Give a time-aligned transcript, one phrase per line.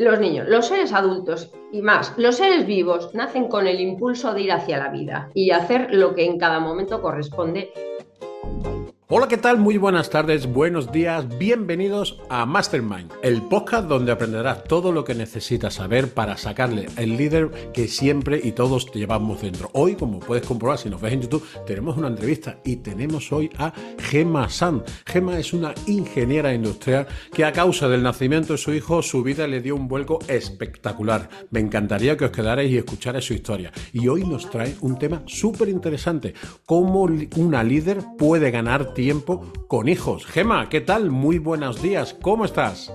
[0.00, 4.42] los niños, los seres adultos y más, los seres vivos nacen con el impulso de
[4.42, 7.72] ir hacia la vida y hacer lo que en cada momento corresponde
[9.12, 9.58] Hola, ¿qué tal?
[9.58, 15.16] Muy buenas tardes, buenos días, bienvenidos a Mastermind, el podcast donde aprenderás todo lo que
[15.16, 19.68] necesitas saber para sacarle el líder que siempre y todos llevamos dentro.
[19.72, 23.50] Hoy, como puedes comprobar si nos ves en YouTube, tenemos una entrevista y tenemos hoy
[23.58, 24.84] a Gemma San.
[25.04, 29.48] Gemma es una ingeniera industrial que a causa del nacimiento de su hijo, su vida
[29.48, 31.28] le dio un vuelco espectacular.
[31.50, 33.72] Me encantaría que os quedarais y escucharais su historia.
[33.92, 36.32] Y hoy nos trae un tema súper interesante,
[36.64, 38.99] cómo una líder puede ganar tiempo
[39.66, 40.26] con hijos.
[40.26, 41.10] Gema, ¿qué tal?
[41.10, 42.92] Muy buenos días, ¿cómo estás?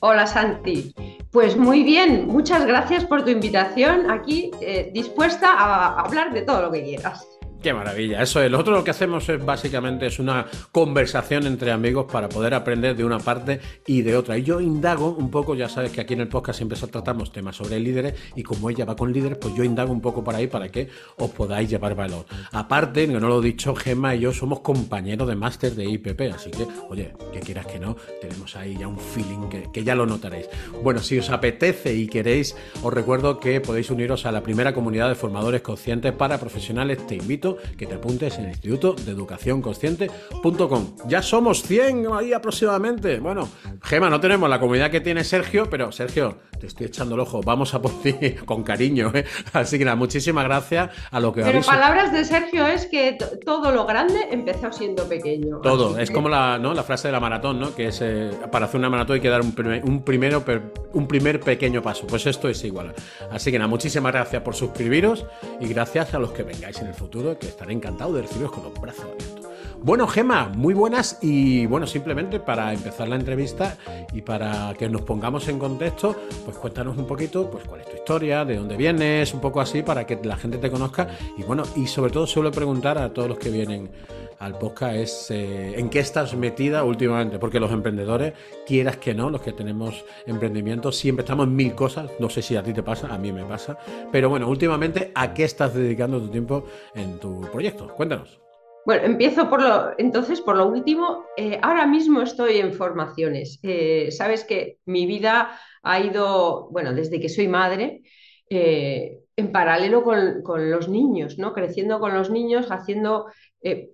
[0.00, 0.94] Hola Santi,
[1.30, 6.60] pues muy bien, muchas gracias por tu invitación aquí, eh, dispuesta a hablar de todo
[6.62, 7.26] lo que quieras.
[7.62, 8.50] Qué maravilla, eso es.
[8.50, 12.96] Lo otro lo que hacemos es básicamente es una conversación entre amigos para poder aprender
[12.96, 14.36] de una parte y de otra.
[14.36, 17.54] Y yo indago un poco, ya sabes que aquí en el podcast siempre tratamos temas
[17.54, 20.48] sobre líderes y como ella va con líderes, pues yo indago un poco por ahí
[20.48, 20.88] para que
[21.18, 22.26] os podáis llevar valor.
[22.50, 26.50] Aparte, no lo he dicho, Gemma y yo somos compañeros de máster de IPP, así
[26.50, 30.48] que, oye, que quieras que no, tenemos ahí ya un feeling que ya lo notaréis.
[30.82, 35.08] Bueno, si os apetece y queréis, os recuerdo que podéis uniros a la primera comunidad
[35.08, 37.06] de formadores conscientes para profesionales.
[37.06, 40.96] Te invito que te apuntes en el Instituto de Educación Consciente.com.
[41.06, 43.18] Ya somos 100 ahí aproximadamente.
[43.18, 43.48] Bueno,
[43.82, 47.40] Gema, no tenemos la comunidad que tiene Sergio, pero Sergio, te estoy echando el ojo.
[47.42, 49.10] Vamos a poner con cariño.
[49.14, 49.24] ¿eh?
[49.52, 53.72] Así que nada, muchísimas gracias a lo que Pero palabras de Sergio es que todo
[53.72, 55.58] lo grande empezó siendo pequeño.
[55.58, 56.72] Todo, es como la, ¿no?
[56.72, 57.74] la frase de la maratón, ¿no?
[57.74, 60.44] Que es eh, para hacer una maratón hay que dar un, un, primero,
[60.92, 62.06] un primer pequeño paso.
[62.06, 62.94] Pues esto es igual.
[63.32, 65.26] Así que nada, muchísimas gracias por suscribiros
[65.58, 68.62] y gracias a los que vengáis en el futuro, que estaré encantado de recibiros con
[68.62, 69.41] los brazos abiertos.
[69.84, 73.76] Bueno, Gema, muy buenas y bueno, simplemente para empezar la entrevista
[74.12, 77.96] y para que nos pongamos en contexto, pues cuéntanos un poquito, pues cuál es tu
[77.96, 81.64] historia, de dónde vienes, un poco así para que la gente te conozca y bueno,
[81.74, 83.90] y sobre todo suelo preguntar a todos los que vienen
[84.38, 89.30] al podcast es eh, en qué estás metida últimamente, porque los emprendedores, quieras que no,
[89.30, 92.84] los que tenemos emprendimientos, siempre estamos en mil cosas, no sé si a ti te
[92.84, 93.76] pasa, a mí me pasa,
[94.12, 97.88] pero bueno, últimamente, ¿a qué estás dedicando tu tiempo en tu proyecto?
[97.88, 98.51] Cuéntanos.
[98.84, 101.24] Bueno, empiezo por lo, entonces por lo último.
[101.36, 103.60] Eh, ahora mismo estoy en formaciones.
[103.62, 108.02] Eh, sabes que mi vida ha ido, bueno, desde que soy madre,
[108.50, 111.52] eh, en paralelo con, los niños, ¿no?
[111.52, 113.26] Creciendo con los niños, haciendo,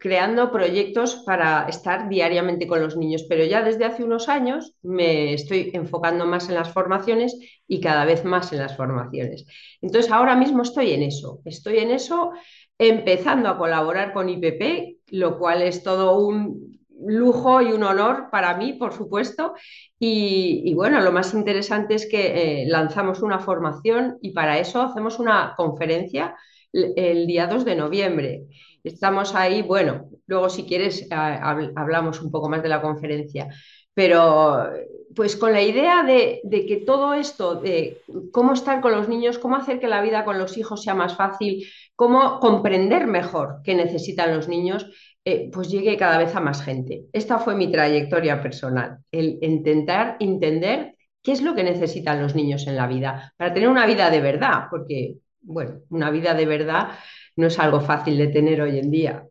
[0.01, 3.25] creando proyectos para estar diariamente con los niños.
[3.29, 7.37] Pero ya desde hace unos años me estoy enfocando más en las formaciones
[7.67, 9.45] y cada vez más en las formaciones.
[9.83, 11.41] Entonces ahora mismo estoy en eso.
[11.45, 12.33] Estoy en eso
[12.79, 18.57] empezando a colaborar con IPP, lo cual es todo un lujo y un honor para
[18.57, 19.55] mí, por supuesto.
[19.99, 25.19] Y, bueno, lo más interesante es que eh, lanzamos una formación y para eso hacemos
[25.19, 26.37] una conferencia
[26.73, 28.47] el, día 2 de noviembre.
[28.85, 33.49] Estamos ahí, bueno, luego si quieres hablamos un poco más de la conferencia,
[33.95, 34.71] pero
[35.15, 39.39] pues con la idea de, de, que todo esto, de cómo estar con los niños,
[39.39, 43.75] cómo hacer que la vida con los hijos sea más fácil, cómo comprender mejor qué
[43.75, 44.87] necesitan los niños,
[45.25, 47.07] eh, pues llegue cada vez a más gente.
[47.13, 52.67] Esta fue mi trayectoria personal, el intentar entender qué es lo que necesitan los niños
[52.67, 56.91] en la vida, para tener una vida de verdad, porque, bueno, una vida de verdad
[57.39, 59.23] no es algo fácil de tener hoy en día.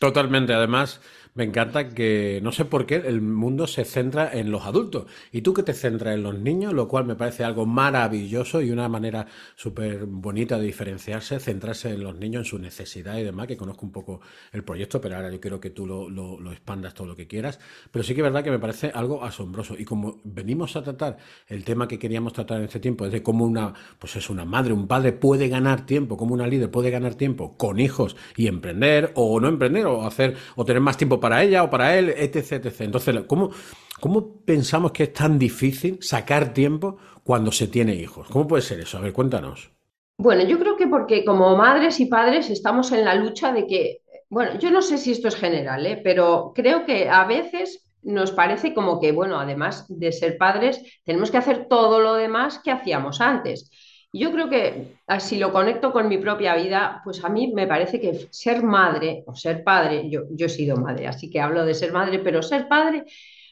[0.00, 1.00] Totalmente, además
[1.34, 5.40] me encanta que no sé por qué el mundo se centra en los adultos y
[5.40, 8.88] tú que te centras en los niños, lo cual me parece algo maravilloso y una
[8.88, 9.26] manera
[9.56, 13.86] súper bonita de diferenciarse, centrarse en los niños, en su necesidad y demás, que conozco
[13.86, 14.20] un poco
[14.52, 17.58] el proyecto, pero ahora yo quiero que tú lo, lo, expandas todo lo que quieras.
[17.90, 21.16] Pero sí que es verdad que me parece algo asombroso y como venimos a tratar
[21.48, 24.44] el tema que queríamos tratar en este tiempo, es de cómo una, pues es una
[24.44, 28.48] madre, un padre puede ganar tiempo, como una líder puede ganar tiempo con hijos y
[28.48, 32.10] emprender o no emprender o hacer o tener más tiempo para ella o para él,
[32.10, 32.80] etc, etc.
[32.82, 33.50] Entonces, ¿cómo,
[33.98, 38.28] ¿cómo pensamos que es tan difícil sacar tiempo cuando se tiene hijos?
[38.28, 38.98] ¿Cómo puede ser eso?
[38.98, 39.70] A ver, cuéntanos.
[40.18, 44.02] Bueno, yo creo que porque como madres y padres estamos en la lucha de que,
[44.28, 46.00] bueno, yo no sé si esto es general, ¿eh?
[46.04, 51.30] pero creo que a veces nos parece como que, bueno, además de ser padres, tenemos
[51.30, 53.70] que hacer todo lo demás que hacíamos antes.
[54.12, 57.66] Yo creo que ah, si lo conecto con mi propia vida, pues a mí me
[57.66, 61.64] parece que ser madre o ser padre, yo, yo he sido madre, así que hablo
[61.64, 63.04] de ser madre, pero ser padre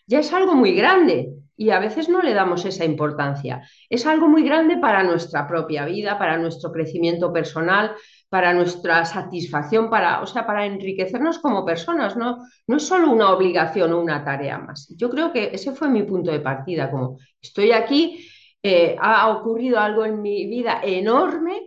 [0.06, 3.62] ya es algo muy grande y a veces no le damos esa importancia.
[3.88, 7.92] Es algo muy grande para nuestra propia vida, para nuestro crecimiento personal,
[8.28, 12.38] para nuestra satisfacción, para, o sea, para enriquecernos como personas, ¿no?
[12.66, 14.88] No es solo una obligación o una tarea más.
[14.96, 18.26] Yo creo que ese fue mi punto de partida, como estoy aquí
[18.62, 21.60] eh, ha ocurrido algo en mi vida enorme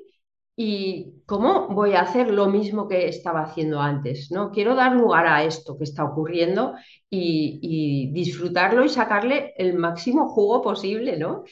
[0.55, 4.51] y cómo voy a hacer lo mismo que estaba haciendo antes, ¿no?
[4.51, 6.75] Quiero dar lugar a esto que está ocurriendo
[7.09, 11.43] y, disfrutarlo y sacarle el máximo jugo posible, ¿no?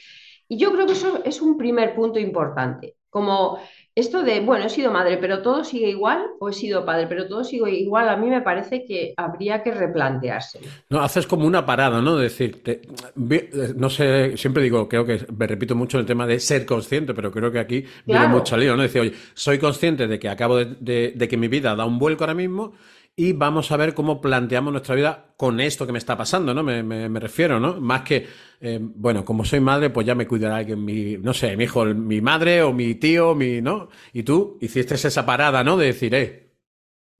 [0.48, 2.96] Y yo creo que eso es un primer punto importante.
[3.10, 3.58] Como
[3.94, 7.28] esto de, bueno, he sido madre, pero todo sigue igual, o he sido padre, pero
[7.28, 10.60] todo sigue igual, a mí me parece que habría que replantearse.
[10.90, 12.16] No, haces como una parada, ¿no?
[12.16, 12.82] De decir, te-
[13.16, 17.14] vi- no sé, siempre digo, creo que me repito mucho el tema de ser consciente,
[17.14, 18.82] pero creo que aquí viene mucho lío, ¿no?
[18.82, 21.98] Decir, oye, soy consciente de que acabo de, de- de que mi vida da un
[21.98, 22.74] vuelco ahora mismo
[23.16, 26.62] y vamos a ver cómo planteamos nuestra vida con esto que me está pasando, ¿no?
[26.62, 27.80] Me, me- me refiero, ¿no?
[27.80, 28.26] Más que,
[28.62, 31.84] eh, bueno, como soy madre, pues ya me cuidará alguien, mi, no sé, mi hijo,
[31.86, 33.88] mi madre o mi tío, mi, ¿no?
[34.12, 35.76] Y tú hiciste esa parada, ¿no?
[35.76, 36.54] De decir, eh,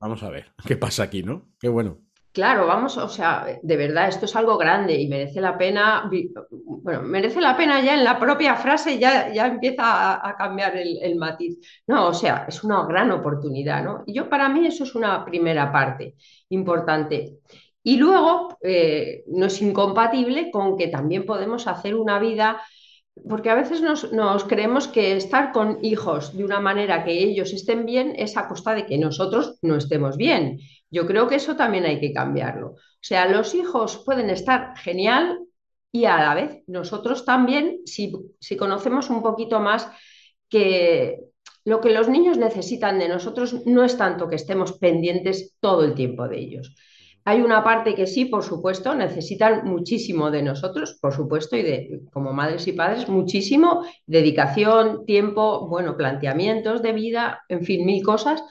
[0.01, 1.53] vamos a ver, ¿qué pasa aquí, ¿no?
[1.61, 2.01] Qué bueno.
[2.33, 6.11] claro, vamos, o sea, de verdad, esto es algo grande y merece la pena,
[6.83, 10.77] bueno, merece la pena ya en la propia frase, ya, ya empieza a, a cambiar
[10.77, 11.59] el, el matiz.
[11.87, 14.03] No, o sea, es una gran oportunidad, ¿no?
[14.07, 16.17] Y yo para mí eso es una primera parte
[16.49, 17.41] importante.
[17.83, 22.63] Y luego, eh, no es incompatible con que también podemos hacer una vida
[23.29, 27.53] Porque a veces nos, nos creemos que estar con hijos de una manera que ellos
[27.53, 30.61] estén bien es a costa de que nosotros no estemos bien.
[30.91, 32.69] Yo creo que eso también hay que cambiarlo.
[32.73, 35.41] O sea, los hijos pueden estar genial
[35.93, 39.89] y a la vez nosotros también, si, si conocemos un poquito más
[40.49, 41.19] que
[41.65, 45.95] lo que los niños necesitan de nosotros no es tanto que estemos pendientes todo el
[45.95, 46.75] tiempo de ellos.
[47.25, 52.01] Hay una parte que sí, por supuesto, necesitan muchísimo de nosotros, por supuesto, y de
[52.13, 58.43] como madres y padres, muchísimo dedicación, tiempo, bueno, planteamientos de vida, en fin, mil cosas,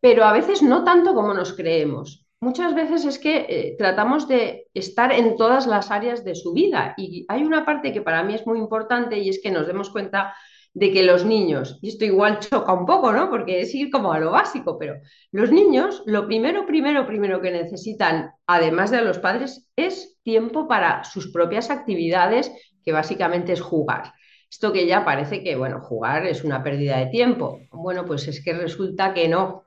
[0.00, 2.24] pero a veces no tanto como nos creemos.
[2.40, 6.94] Muchas veces es que eh, tratamos de estar en todas las áreas de su vida
[6.96, 9.90] y hay una parte que para mí es muy importante y es que nos demos
[9.90, 10.34] cuenta
[10.72, 13.28] de que los niños, y esto igual choca un poco, ¿no?
[13.28, 15.00] Porque es ir como a lo básico, pero
[15.32, 21.02] los niños, lo primero, primero, primero que necesitan, además de los padres, es tiempo para
[21.04, 22.52] sus propias actividades,
[22.84, 24.12] que básicamente es jugar.
[24.48, 27.60] Esto que ya parece que, bueno, jugar es una pérdida de tiempo.
[27.70, 29.64] Bueno, pues es que resulta que no.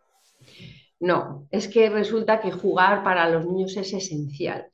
[1.00, 4.68] No, es que resulta que jugar para los niños es esencial.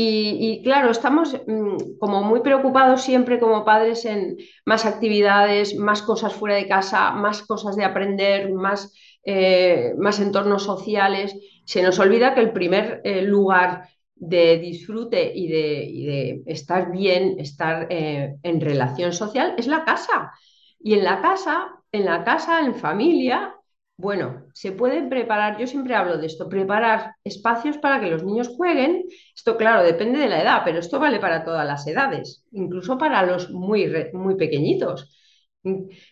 [0.00, 6.34] Y, claro, estamos mm, como muy preocupados siempre como padres en más actividades, más cosas
[6.34, 11.34] fuera de casa, más cosas de aprender, más, eh, más entornos sociales.
[11.64, 16.92] Se nos olvida que el primer eh, lugar de disfrute y de, y de estar
[16.92, 20.32] bien, estar eh, en relación social es la casa.
[20.80, 23.57] Y en la casa, en la casa, en familia,
[23.98, 28.48] bueno, se pueden preparar, yo siempre hablo de esto, preparar espacios para que los niños
[28.48, 29.04] jueguen.
[29.34, 33.24] Esto, claro, depende de la edad, pero esto vale para todas las edades, incluso para
[33.26, 35.12] los muy, muy pequeñitos.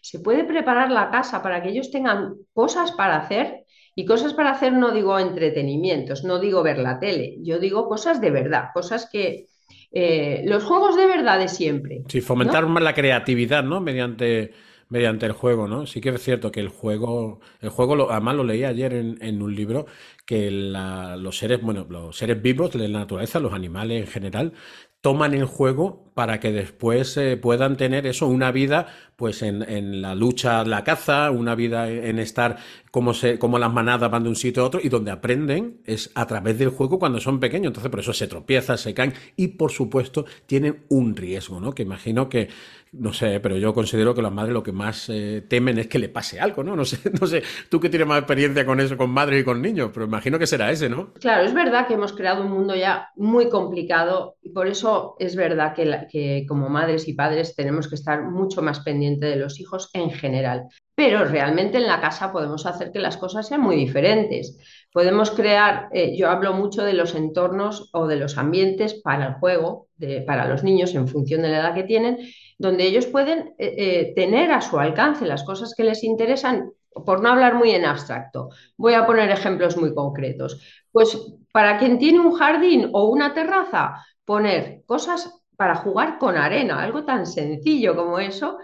[0.02, 4.50] Se puede preparar la casa para que ellos tengan cosas para hacer y cosas para
[4.50, 9.08] hacer no digo entretenimientos, no digo ver la tele, yo digo cosas de verdad, cosas
[9.10, 9.46] que
[9.92, 12.68] eh, los juegos de verdad de siempre, Sí, fomentar ¿no?
[12.68, 13.80] más la creatividad, ¿no?
[13.80, 14.52] Mediante,
[14.88, 15.86] mediante el juego, ¿no?
[15.86, 19.18] Sí que es cierto que el juego, el juego, lo- además lo leí ayer en,
[19.22, 19.86] en un libro,
[20.26, 24.52] que la- los seres, bueno, los seres vivos de la naturaleza, los animales en general,
[25.00, 30.02] toman el juego para que después eh, puedan tener eso, una vida, pues en, en
[30.02, 32.56] la lucha, la caza, una vida en estar
[32.90, 36.10] como se, como las manadas van de un sitio a otro, y donde aprenden es
[36.14, 37.68] a través del juego cuando son pequeños.
[37.68, 41.74] Entonces, por eso se tropiezan, se caen, y por supuesto tienen un riesgo, ¿no?
[41.74, 42.48] Que imagino que,
[42.92, 45.98] no sé, pero yo considero que las madres lo que más eh, temen es que
[45.98, 46.74] le pase algo, ¿no?
[46.76, 49.60] No sé, no sé, tú que tienes más experiencia con eso, con madres y con
[49.62, 51.12] niños, pero imagino que será ese, ¿no?
[51.20, 55.34] Claro, es verdad que hemos creado un mundo ya muy complicado y por eso es
[55.34, 59.36] verdad que, la- que como madres y padres tenemos que estar mucho más pendientes de
[59.36, 60.68] los hijos en general.
[60.94, 64.58] Pero realmente en la casa podemos hacer que las cosas sean muy diferentes.
[64.92, 69.34] Podemos crear, eh, yo hablo mucho de los entornos o de los ambientes para el
[69.34, 69.88] juego,
[70.26, 72.18] para los niños en función de la edad que tienen,
[72.58, 76.70] donde ellos pueden eh, eh, tener a su alcance las cosas que les interesan,
[77.04, 78.48] por no hablar muy en abstracto.
[78.76, 80.60] Voy a poner ejemplos muy concretos.
[80.90, 81.18] Pues
[81.52, 87.04] para quien tiene un jardín o una terraza, poner cosas para jugar con arena, algo
[87.04, 88.58] tan sencillo como eso,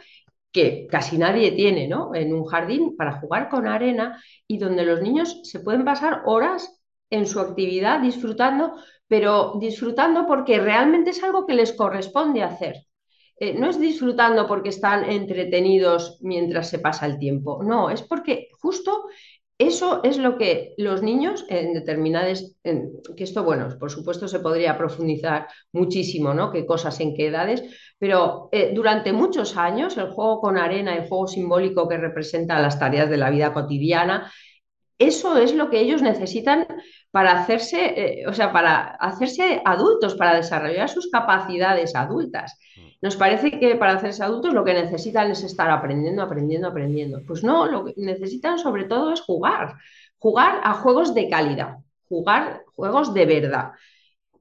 [0.52, 2.14] que casi nadie tiene, ¿no?
[2.14, 6.82] En un jardín para jugar con arena y donde los niños se pueden pasar horas
[7.10, 8.74] en su actividad disfrutando,
[9.08, 12.86] pero disfrutando porque realmente es algo que les corresponde hacer.
[13.36, 18.48] Eh, no es disfrutando porque están entretenidos mientras se pasa el tiempo, no, es porque
[18.60, 19.06] justo
[19.68, 24.76] eso es lo que los niños en determinadas, que esto, bueno, por supuesto se podría
[24.76, 26.50] profundizar muchísimo, ¿no?
[26.50, 27.62] Qué cosas, en qué edades,
[27.98, 32.78] pero eh, durante muchos años el juego con arena, el juego simbólico que representa las
[32.78, 34.30] tareas de la vida cotidiana,
[35.06, 36.66] eso es lo que ellos necesitan
[37.10, 42.58] para hacerse, eh, o sea, para hacerse adultos, para desarrollar sus capacidades adultas.
[42.76, 42.80] Mm.
[43.02, 47.20] Nos parece que para hacerse adultos lo que necesitan es estar aprendiendo, aprendiendo, aprendiendo.
[47.26, 49.74] Pues no, lo que necesitan sobre todo es jugar,
[50.18, 51.78] jugar a juegos de calidad,
[52.08, 53.72] jugar juegos de verdad.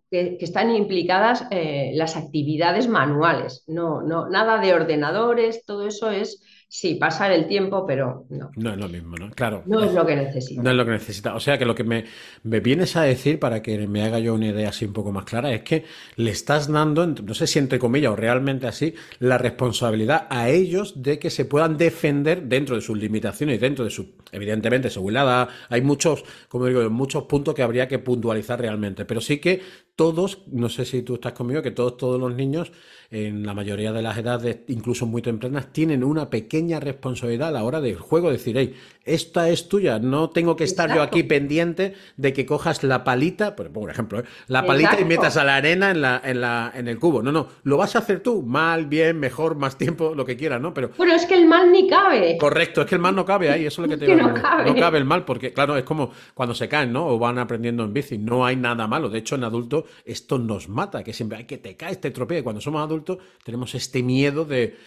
[0.10, 6.44] Que, están implicadas eh, las actividades manuales, no, no, nada de ordenadores, todo eso es
[6.74, 8.50] Sí, pasar el tiempo, pero no.
[8.56, 9.30] No es lo mismo, ¿no?
[9.32, 9.62] Claro.
[9.66, 10.64] No es lo que necesita.
[10.64, 11.36] No es lo que necesita.
[11.36, 12.06] O sea que lo que me,
[12.44, 15.52] vienes a decir, para que me haga yo una idea así un poco más clara,
[15.52, 15.84] es que
[16.16, 21.04] le estás dando, no sé si entre comillas o realmente así, la responsabilidad a ellos
[21.04, 25.50] de que se puedan defender dentro de sus limitaciones y dentro de su, evidentemente, seguridad.
[25.68, 29.04] Hay muchos, como digo, muchos puntos que habría que puntualizar realmente.
[29.04, 29.62] Pero sí que
[29.98, 32.72] todos, no sé si tú estás conmigo, que todos, todos los niños,
[33.10, 37.64] en la mayoría de las edades, incluso muy tempranas, tienen una pequeña responsabilidad a la
[37.64, 41.96] hora del juego, decir, hey, esta es tuya, no tengo que estar yo aquí pendiente
[42.18, 44.24] de que cojas la palita, por ejemplo, ¿eh?
[44.48, 47.24] la palita y metas a la arena en, la, en, la, en el cubo.
[47.24, 50.62] No, no, lo vas a hacer tú, mal, bien, mejor, más tiempo, lo que quieras,
[50.62, 50.74] ¿no?
[50.74, 52.38] Pero, Pero es que el mal ni cabe.
[52.38, 54.28] Correcto, es que el mal no cabe ahí, eso es lo que te digo.
[54.28, 54.70] No cabe.
[54.70, 57.08] no cabe el mal, porque claro, es como cuando se caen, ¿no?
[57.08, 59.10] O van aprendiendo en bici, no hay nada malo.
[59.10, 62.42] De hecho, en adulto esto nos mata, que siempre hay que te caes, te tropeas.
[62.42, 64.78] Y cuando somos adultos tenemos este miedo de,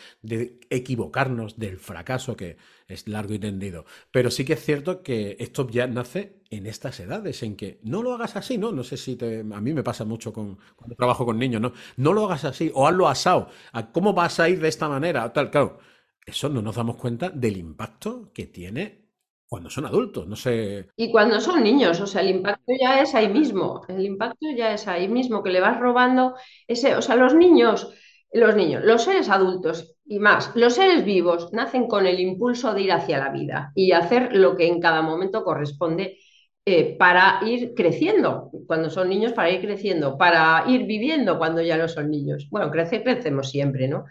[0.70, 2.56] equivocarnos, del fracaso, que
[2.88, 3.84] es largo y tendido.
[4.10, 8.02] Pero sí que es cierto que esto ya nace en estas edades, en que no
[8.02, 8.72] lo hagas así, ¿no?
[8.72, 11.72] No sé si te, a mí me pasa mucho con, cuando trabajo con niños, ¿no?
[11.96, 13.48] No lo hagas así, o hazlo asado.
[13.92, 15.32] ¿Cómo vas a ir de esta manera?
[15.32, 15.78] Tal, claro.
[16.26, 19.04] Eso no nos damos cuenta del impacto que tiene
[19.46, 20.88] cuando son adultos, no sé.
[20.96, 24.72] Y cuando son niños, o sea, el impacto ya es ahí mismo, el impacto ya
[24.74, 26.34] es ahí mismo, que le vas robando
[26.66, 27.92] ese, o sea, los niños,
[28.34, 32.82] los niños, los seres adultos y más, los seres vivos nacen con el impulso de
[32.82, 36.18] ir hacia la vida y hacer lo que en cada momento corresponde
[36.66, 41.76] eh, para ir creciendo, cuando son niños, para ir creciendo, para ir viviendo cuando ya
[41.76, 42.48] no son niños.
[42.50, 44.04] Bueno, crecer, crecemos siempre, ¿no?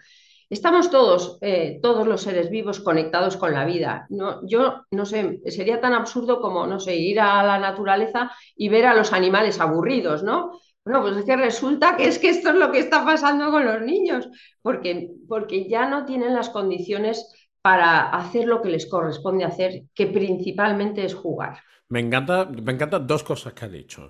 [0.48, 4.06] Estamos todos, eh, todos los seres vivos conectados con la vida.
[4.08, 8.68] No, yo no sé, sería tan absurdo como, no sé, ir a la naturaleza y
[8.68, 10.52] ver a los animales aburridos, ¿no?
[10.84, 13.64] Bueno, pues es que resulta que es que esto es lo que está pasando con
[13.64, 14.28] los niños,
[14.60, 20.06] porque, porque ya no tienen las condiciones para hacer lo que les corresponde hacer, que
[20.06, 21.58] principalmente es jugar.
[21.88, 24.04] Me encanta, me encantan dos cosas que ha dicho.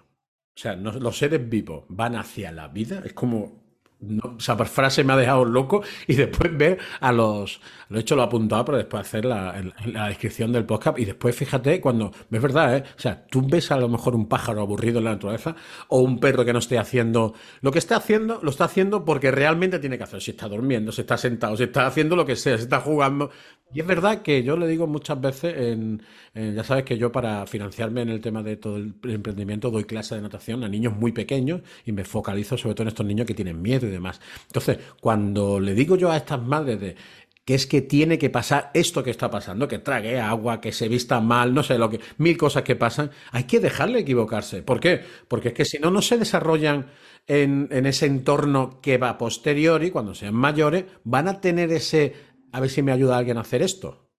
[0.56, 3.63] O sea, los seres vivos van hacia la vida, es como
[4.06, 8.16] no, esa frase me ha dejado loco y después ver a los, lo he hecho
[8.16, 12.42] lo apuntado, pero después hacer la, la, descripción del podcast y después fíjate cuando, es
[12.42, 12.84] verdad, ¿eh?
[12.96, 15.56] o sea, tú ves a lo mejor un pájaro aburrido en la naturaleza
[15.88, 19.30] o un perro que no esté haciendo, lo que está haciendo, lo está haciendo porque
[19.30, 22.36] realmente tiene que hacer, si está durmiendo, si está sentado, si está haciendo lo que
[22.36, 23.30] sea, si está jugando.
[23.72, 26.00] Y es verdad que yo le digo muchas veces, en,
[26.32, 30.14] ya sabes que yo para financiarme en el tema de todo el emprendimiento doy clase
[30.14, 33.34] de natación a niños muy pequeños y me focalizo sobre todo en estos niños que
[33.34, 34.20] tienen miedo y demás.
[34.46, 36.94] Entonces, cuando le digo yo a estas madres
[37.44, 40.88] que es que tiene que pasar esto que está pasando, que trague agua, que se
[40.88, 44.62] vista mal, no sé lo que, mil cosas que pasan, hay que dejarle equivocarse.
[44.62, 45.02] ¿Por qué?
[45.28, 46.86] Porque es que si no, no se desarrollan
[47.26, 52.14] en, en ese entorno que va a posteriori, cuando sean mayores, van a tener ese,
[52.54, 54.12] a ver si me ayuda alguien a hacer esto.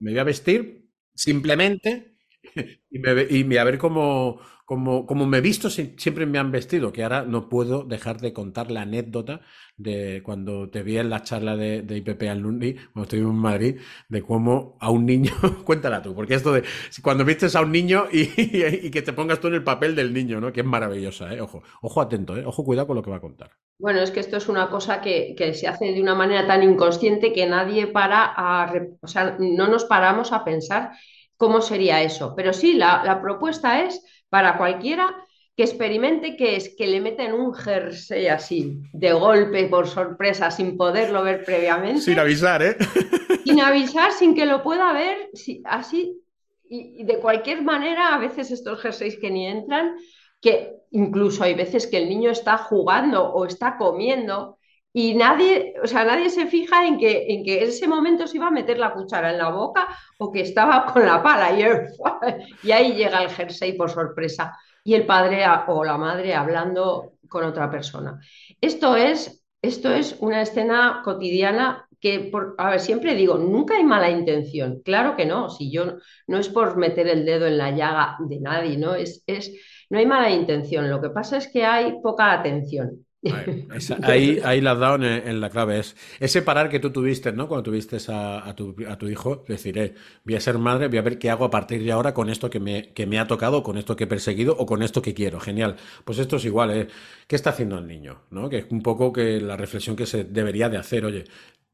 [0.00, 2.16] Me voy a vestir simplemente
[2.90, 4.40] y, me, y a ver cómo,
[4.72, 8.32] como, como me he visto, siempre me han vestido, que ahora no puedo dejar de
[8.32, 9.42] contar la anécdota
[9.76, 13.34] de cuando te vi en la charla de, de IPP al Lundi, cuando estuve en
[13.34, 15.30] Madrid, de cómo a un niño,
[15.66, 16.64] cuéntala tú, porque esto de
[17.02, 20.10] cuando vistes a un niño y, y, que te pongas tú en el papel del
[20.14, 20.50] niño, ¿no?
[20.54, 21.42] Que es maravillosa, ¿eh?
[21.42, 22.46] Ojo, ojo atento, ¿eh?
[22.46, 23.50] Ojo cuidado con lo que va a contar.
[23.78, 26.62] Bueno, es que esto es una cosa que, que se hace de una manera tan
[26.62, 30.92] inconsciente que nadie para a, o sea, no nos paramos a pensar
[31.36, 32.32] cómo sería eso.
[32.34, 35.14] Pero sí, la, la propuesta es para cualquiera
[35.54, 40.78] que experimente que es que le meten un jersey así, de golpe, por sorpresa, sin
[40.78, 42.00] poderlo ver previamente.
[42.00, 42.76] Sin avisar, ¿eh?
[43.44, 45.28] Sin avisar, sin que lo pueda ver,
[45.64, 46.22] así,
[46.70, 49.96] y, de cualquier manera, a veces estos jerseys que ni entran,
[50.40, 54.58] que incluso hay veces que el niño está jugando o está comiendo
[54.94, 58.48] y nadie, o sea, nadie se fija en que, en que ese momento se iba
[58.48, 62.92] a meter la cuchara en la boca o que estaba con la pala y, ahí
[62.92, 68.20] llega el jersey por sorpresa y el padre o la madre hablando con otra persona.
[68.60, 73.84] Esto es, esto es una escena cotidiana que por, a ver, siempre digo, nunca hay
[73.84, 74.82] mala intención.
[74.84, 78.40] Claro que no, si yo no es por meter el dedo en la llaga de
[78.40, 78.94] nadie, ¿no?
[78.96, 79.52] Es, es,
[79.88, 80.90] no hay mala intención.
[80.90, 83.06] Lo que pasa es que hay poca atención.
[84.02, 85.78] Ahí, ahí, la has dado en, la clave.
[85.78, 87.46] Es ese parar que tú tuviste, ¿no?
[87.46, 91.02] Cuando tuviste a, tu, a tu, hijo, decir, eh, voy a ser madre, voy a
[91.02, 93.62] ver qué hago a partir de ahora con esto que me, que me ha tocado,
[93.62, 95.38] con esto que he perseguido o con esto que quiero.
[95.38, 95.76] Genial.
[96.04, 96.88] Pues esto es igual, ¿eh?
[97.28, 98.22] ¿Qué está haciendo el niño?
[98.30, 98.48] ¿No?
[98.48, 101.04] Que es un poco que la reflexión que se debería de hacer.
[101.04, 101.24] Oye,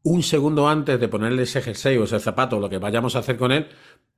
[0.03, 3.21] un segundo antes de ponerle ese jersey o ese zapato o lo que vayamos a
[3.21, 3.69] hacer con él,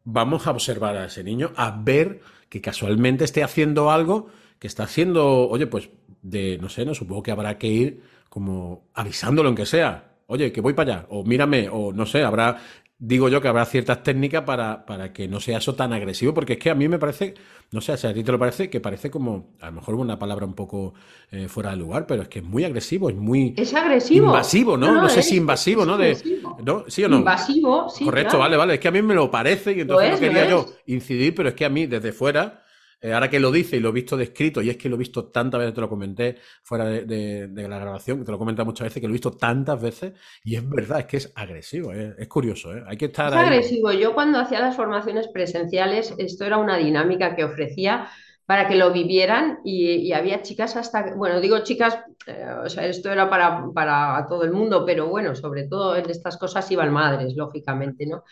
[0.03, 4.85] vamos a observar a ese niño, a ver que casualmente esté haciendo algo que está
[4.85, 5.89] haciendo, oye, pues
[6.23, 10.07] de, no sé, no supongo que habrá que ir como avisándolo en que sea.
[10.27, 12.57] Oye, que voy para allá, o mírame, o no sé, habrá,
[12.97, 16.53] digo yo que habrá ciertas técnicas para, para que no sea eso tan agresivo, porque
[16.53, 17.35] es que a mí me parece,
[17.73, 20.21] no sé, si a ti te lo parece, que parece como, a lo mejor una
[20.21, 20.95] palabra un poco
[21.33, 23.55] eh, fuera de lugar, pero es que es muy agresivo, es muy...
[23.57, 24.27] Es agresivo.
[24.27, 25.03] Invasivo, ¿no?
[25.03, 25.97] No, sé si invasivo, ¿no?
[25.97, 26.17] De,
[26.65, 26.85] ¿no?
[26.87, 27.17] ¿Sí o no?
[27.19, 28.05] Invasivo, sí.
[28.05, 30.67] Correcto, vale, vale, es que a mí me lo parece y entonces no quería yo
[30.87, 32.62] incidir, pero es que a mí desde fuera
[33.02, 34.99] eh, ahora que lo dice y lo he visto descrito, y es que lo he
[34.99, 38.87] visto tantas veces, te lo comenté fuera de, la grabación, te lo he comentado muchas
[38.87, 40.12] veces, que lo he visto tantas veces,
[40.45, 43.33] y es verdad, es que es agresivo, eh, es curioso, eh, hay que estar...
[43.33, 48.09] Es agresivo, yo cuando hacía las formaciones presenciales, esto era una dinámica que ofrecía
[48.45, 52.00] para que lo vivieran y, había chicas hasta, bueno, digo chicas,
[52.64, 56.37] o sea, esto era para, para todo el mundo, pero bueno, sobre todo en estas
[56.37, 58.25] cosas iban madres, lógicamente, ¿no?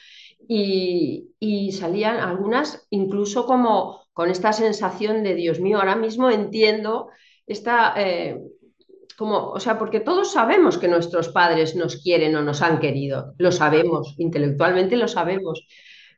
[0.49, 7.09] Y, y salían algunas incluso como con esta sensación de, Dios mío, ahora mismo entiendo
[7.47, 7.95] esta...
[7.97, 8.41] Eh,
[9.17, 13.35] como, o sea, porque todos sabemos que nuestros padres nos quieren o nos han querido,
[13.39, 15.65] lo sabemos, intelectualmente lo sabemos,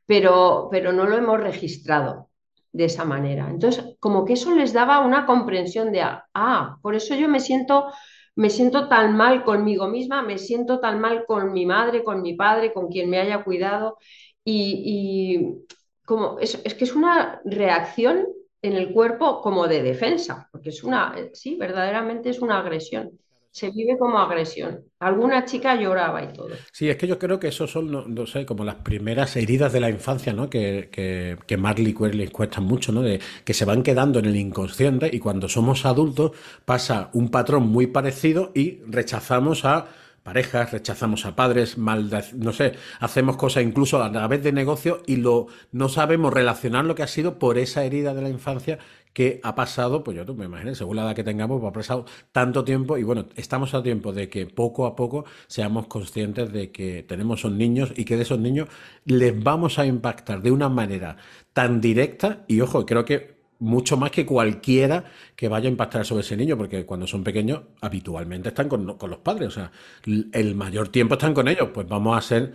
[0.06, 2.30] pero, pero no lo hemos registrado
[2.72, 3.50] de esa manera.
[3.50, 7.92] Entonces, como que eso les daba una comprensión de, ah, por eso yo me siento,
[8.34, 12.32] me siento tan mal conmigo misma, me siento tan mal con mi madre, con mi
[12.32, 13.98] padre, con quien me haya cuidado,
[14.42, 15.66] y,
[16.40, 18.26] es, que es una reacción
[18.62, 23.10] en el cuerpo como de defensa, porque es una, sí, verdaderamente es una agresión.
[23.52, 24.84] Se vive como agresión.
[25.00, 26.50] Alguna chica lloraba y todo.
[26.72, 29.80] Sí, es que yo creo que eso son, no, sé, como las primeras heridas de
[29.80, 30.48] la infancia, ¿no?
[30.48, 33.02] Que, que, que Marley les cuestan mucho, ¿no?
[33.02, 36.30] De, que se van quedando en el inconsciente y cuando somos adultos
[36.64, 39.88] pasa un patrón muy parecido y rechazamos a
[40.22, 45.16] parejas, rechazamos a padres, mal, no sé, hacemos cosas incluso a través de negocio y
[45.16, 48.78] lo, no sabemos relacionar lo que ha sido por esa herida de la infancia
[49.12, 52.04] que ha pasado, pues yo me imagino, según la edad que tengamos, pues ha pasado
[52.32, 56.70] tanto tiempo y bueno, estamos a tiempo de que poco a poco seamos conscientes de
[56.70, 58.68] que tenemos son niños y que de esos niños
[59.04, 61.16] les vamos a impactar de una manera
[61.52, 65.04] tan directa y ojo, creo que mucho más que cualquiera
[65.36, 69.18] que vaya a impactar sobre ese niño, porque cuando son pequeños habitualmente están con, los
[69.18, 69.72] padres, o sea,
[70.04, 72.54] el mayor tiempo están con ellos, pues vamos a ser,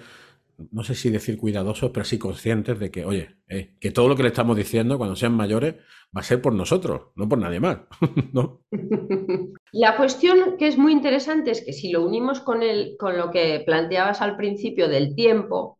[0.71, 4.15] no sé si decir cuidadosos, pero sí conscientes de que, oye, eh, que todo lo
[4.15, 5.75] que le estamos diciendo cuando sean mayores
[6.15, 7.79] va a ser por nosotros, no por nadie más.
[8.33, 8.61] ¿no?
[9.71, 13.29] La cuestión que es muy interesante es que si lo unimos con, el, con lo
[13.29, 15.77] que planteabas al principio del tiempo,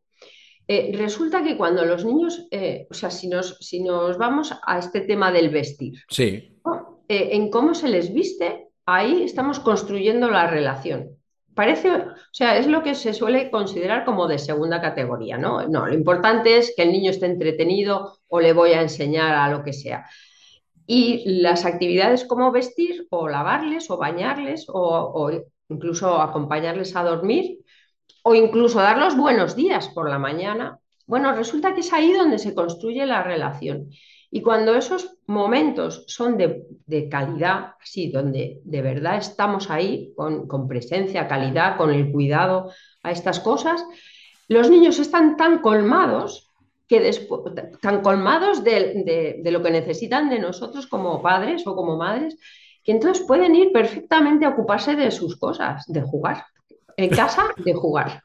[0.68, 4.80] eh, resulta que cuando los niños, eh, o sea, si nos, si nos vamos a
[4.80, 6.52] este tema del vestir, sí.
[7.08, 11.18] Eh, en cómo se les viste, ahí estamos construyendo la relación.
[11.54, 15.68] Parece, o sea, es lo que se suele considerar como de segunda categoría, ¿no?
[15.68, 19.50] No, lo importante es que el niño esté entretenido o le voy a enseñar a
[19.50, 20.06] lo que sea.
[20.88, 25.32] Y las actividades como vestir o lavarles o bañarles o
[25.70, 27.60] incluso acompañarles a dormir,
[28.28, 32.40] o incluso dar los buenos días por la mañana, bueno, resulta que es ahí donde
[32.40, 33.92] se construye la relación.
[34.32, 41.28] Y cuando esos momentos son de, calidad, así, donde de verdad estamos ahí con, presencia,
[41.28, 42.72] calidad, con el cuidado
[43.04, 43.86] a estas cosas,
[44.48, 46.52] los niños están tan colmados
[46.88, 51.96] que después, tan colmados de, de, lo que necesitan de nosotros como padres o como
[51.96, 52.40] madres,
[52.84, 56.44] que entonces pueden ir perfectamente a ocuparse de sus cosas, de jugar
[56.98, 58.24] en casa de jugar.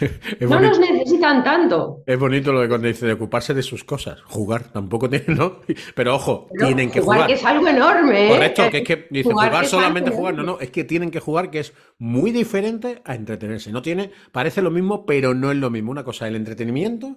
[0.40, 2.02] no nos necesitan tanto.
[2.06, 4.20] Es bonito lo que cuando dice de ocuparse de sus cosas.
[4.22, 5.60] Jugar tampoco tienen, ¿no?
[5.94, 7.18] Pero ojo, tienen que jugar.
[7.18, 8.26] Jugar que es algo enorme.
[8.26, 8.28] ¿eh?
[8.30, 10.34] Correcto, que es que dice jugar, solamente jugar.
[10.34, 13.72] No, no, es que tienen que jugar, que es muy diferente a entretenerse.
[13.72, 15.90] No tiene, parece lo mismo, pero no es lo mismo.
[15.90, 17.16] Una cosa es el entretenimiento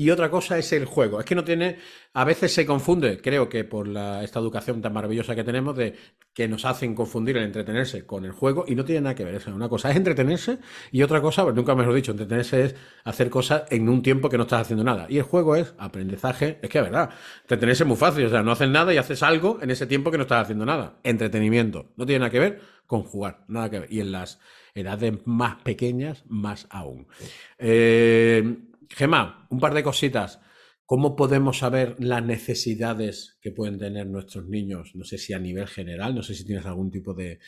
[0.00, 1.18] y otra cosa es el juego.
[1.18, 1.76] Es que no tiene,
[2.14, 5.96] a veces se confunde, creo que por esta educación tan maravillosa que tenemos, de
[6.32, 9.34] que nos hacen confundir el entretenerse con el juego y no tiene nada que ver.
[9.34, 9.52] Eso.
[9.52, 10.58] Una cosa es entretenerse
[10.92, 14.36] y otra cosa, pues nunca mejor dicho, entretenerse es hacer cosas en un tiempo que
[14.36, 15.06] no estás haciendo nada.
[15.08, 16.60] Y el juego es aprendizaje.
[16.62, 17.10] Es que, es verdad,
[17.42, 18.24] entretenerse es muy fácil.
[18.26, 20.64] O sea, no haces nada y haces algo en ese tiempo que no estás haciendo
[20.64, 21.00] nada.
[21.02, 21.90] Entretenimiento.
[21.96, 23.44] No tiene nada que ver con jugar.
[23.48, 23.92] Nada que ver.
[23.92, 24.38] Y en las
[24.74, 27.08] edades más pequeñas, más aún.
[27.58, 28.58] Eh,
[28.90, 30.40] Gemma, un par de cositas.
[30.84, 34.92] ¿Cómo podemos saber las necesidades que pueden tener nuestros niños?
[34.94, 37.40] No sé si a nivel general, no sé si tienes algún tipo de,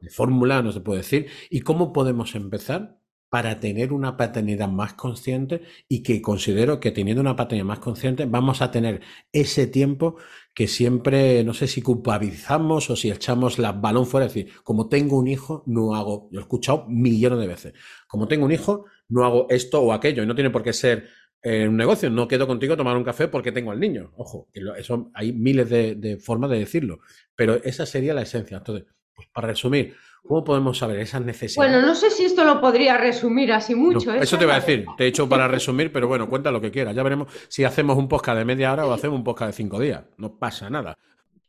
[0.00, 1.26] de fórmula, no se puede decir.
[1.50, 7.20] ¿Y cómo podemos empezar para tener una paternidad más consciente y que considero que teniendo
[7.20, 10.16] una paternidad más consciente vamos a tener ese tiempo
[10.56, 14.88] que siempre, no sé si culpabilizamos o si echamos la balón fuera, es decir, como
[14.88, 17.74] tengo un hijo, no hago, yo he escuchado millones de veces,
[18.08, 21.08] como tengo un hijo, no hago esto o aquello, y no tiene por qué ser
[21.42, 24.48] eh, un negocio, no quedo contigo a tomar un café porque tengo al niño, ojo,
[24.78, 27.00] eso hay miles de, de formas de decirlo,
[27.34, 28.56] pero esa sería la esencia.
[28.56, 29.94] Entonces, pues para resumir,
[30.26, 31.72] ¿Cómo podemos saber esas necesidades?
[31.72, 34.12] Bueno, no sé si esto lo podría resumir así mucho.
[34.12, 34.18] ¿eh?
[34.20, 36.70] eso te iba a decir, te he hecho para resumir, pero bueno, cuenta lo que
[36.70, 36.94] quieras.
[36.94, 39.78] Ya veremos si hacemos un podcast de media hora o hacemos un podcast de cinco
[39.78, 40.04] días.
[40.16, 40.98] No pasa nada.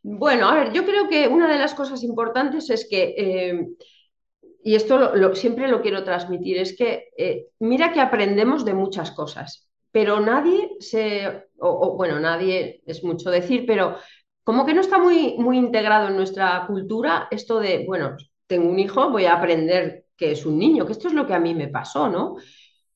[0.04, 3.68] Bueno, a ver, yo creo que una de las cosas importantes es que, eh,
[4.63, 9.68] y esto siempre lo quiero transmitir, es que eh, mira que aprendemos de muchas cosas,
[9.92, 13.98] pero nadie se, o, bueno, nadie es mucho decir, pero
[14.44, 18.16] como que no está muy, muy integrado en nuestra cultura esto de, bueno,
[18.47, 21.33] tengo un hijo, voy a aprender que es un niño, que esto es lo que
[21.33, 22.38] a mí me pasó, ¿no?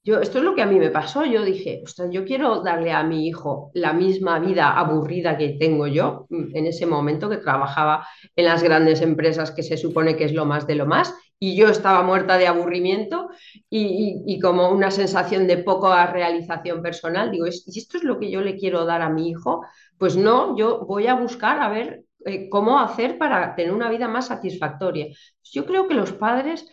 [0.03, 1.25] Yo, esto es lo que a mí me pasó.
[1.25, 5.85] Yo dije, ostras, yo quiero darle a mi hijo la misma vida aburrida que tengo
[5.85, 10.25] yo mm, en ese momento que trabajaba en las grandes empresas que se supone que
[10.25, 13.29] es lo más de lo más y yo estaba muerta de aburrimiento
[13.69, 17.29] y, y como una sensación de poca realización personal.
[17.31, 19.63] Digo, ¿y esto es lo que yo le quiero dar a mi hijo?
[19.97, 24.07] Pues no, yo voy a buscar a ver eh, cómo hacer para tener una vida
[24.07, 25.07] más satisfactoria.
[25.43, 26.67] Yo creo que los padres,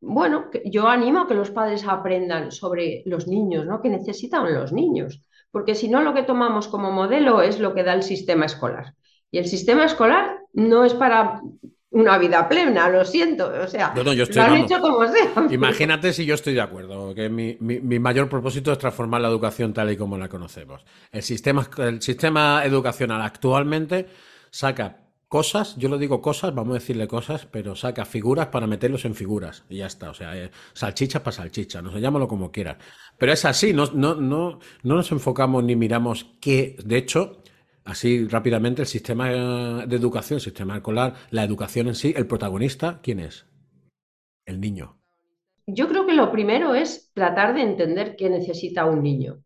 [0.00, 3.80] bueno, yo animo a que los padres aprendan sobre los niños, ¿no?
[3.80, 7.82] Que necesitan los niños, porque si no lo que tomamos como modelo es lo que
[7.82, 8.94] da el sistema escolar.
[9.30, 11.40] Y el sistema escolar no es para
[11.90, 13.50] una vida plena, lo siento.
[13.62, 14.10] O sea, lo
[14.42, 15.46] han hecho como sea.
[15.50, 19.72] Imagínate si yo estoy de acuerdo, que mi, mi, mayor propósito es transformar la educación
[19.72, 20.84] tal y como la conocemos.
[21.10, 24.06] El sistema, el sistema educacional actualmente
[24.56, 29.04] saca cosas, yo lo digo cosas, vamos a decirle cosas, pero saca figuras para meterlos
[29.04, 30.10] en figuras y ya está.
[30.10, 32.78] O sea, eh, salchicha para salchicha, no sé, llámalo como quieras.
[33.18, 37.42] Pero es así, no, no, no, no nos enfocamos ni miramos qué, de hecho,
[37.84, 43.00] así rápidamente, el sistema de educación, el sistema escolar, la educación en sí, el protagonista,
[43.02, 43.46] ¿quién es?
[44.46, 44.96] El niño.
[45.66, 49.42] Yo creo que lo primero es tratar de entender qué necesita un niño.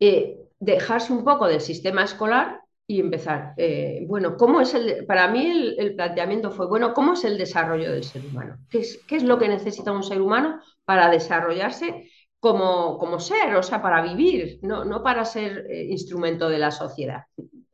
[0.00, 3.54] Eh, dejarse un poco del sistema escolar y empezar.
[3.56, 7.92] Eh, bueno, ¿cómo es el, para mí el, planteamiento fue, bueno, ¿cómo es el desarrollo
[7.92, 8.58] del ser humano?
[8.70, 13.56] ¿Qué es, qué es lo que necesita un ser humano para desarrollarse como, como ser,
[13.56, 17.24] o sea, para vivir, no, no para ser eh, instrumento de la sociedad,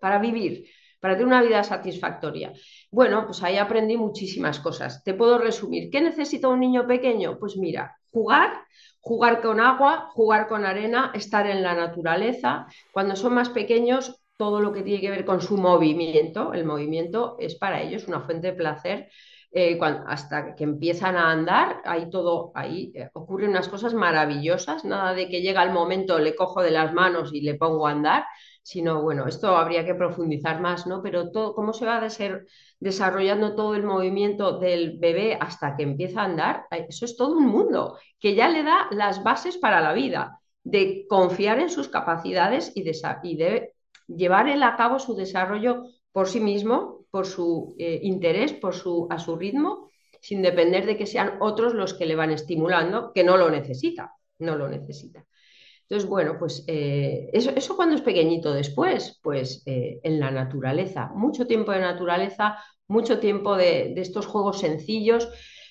[0.01, 0.65] para vivir,
[0.99, 2.55] para tener una vida satisfactoria?
[2.91, 5.05] Bueno, pues ahí aprendí muchísimas cosas.
[5.05, 5.91] Te puedo resumir.
[5.91, 7.39] ¿Qué necesita un niño pequeño?
[7.39, 8.65] Pues mira, jugar,
[9.01, 12.67] jugar con agua, jugar con arena, estar en la naturaleza.
[12.93, 16.53] Cuando son más pequeños, todo lo que tiene que ver con su movimiento.
[16.53, 19.09] El movimiento es para ellos una fuente de placer.
[19.53, 25.15] Eh, hasta que empiezan a andar, ahí todo, ahí eh, ocurren unas cosas maravillosas, nada
[25.15, 28.25] de que llega el momento, le cojo de las manos y le pongo a andar,
[28.63, 31.03] sino bueno, esto habría que profundizar más, ¿no?
[31.03, 32.47] Pero todo, cómo se va a ser,
[32.81, 37.47] desarrollando todo el movimiento del bebé hasta que empieza a andar, eso es todo un
[37.47, 42.73] mundo que ya le da las bases para la vida, de confiar en sus capacidades
[42.75, 43.72] y de, y de
[44.17, 49.19] llevar a cabo su desarrollo por sí mismo, por su eh, interés, por su, a
[49.19, 53.37] su ritmo, sin depender de que sean otros los que le van estimulando, que no
[53.37, 55.25] lo necesita, no lo necesita.
[55.83, 61.47] Entonces, bueno, pues eh, eso, cuando es pequeñito después, pues eh, en la naturaleza, mucho
[61.47, 62.57] tiempo de naturaleza,
[62.89, 65.29] mucho tiempo de, de estos juegos sencillos.